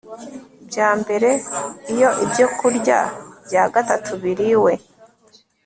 [0.67, 1.29] bya mbere
[1.93, 2.99] Iyo ibyokurya
[3.47, 4.73] bya gatatu biriwe